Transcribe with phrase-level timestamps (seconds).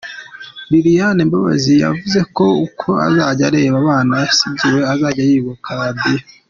[0.71, 6.19] Liliane Mbabazi yavuze ko uko azajya areba abana yasigiwe azajya yibuka Radio.